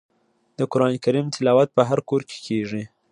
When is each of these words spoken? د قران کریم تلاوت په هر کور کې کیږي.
د 0.57 0.59
قران 0.71 0.93
کریم 1.03 1.27
تلاوت 1.35 1.69
په 1.77 1.81
هر 1.89 1.99
کور 2.09 2.21
کې 2.29 2.37
کیږي. 2.47 2.83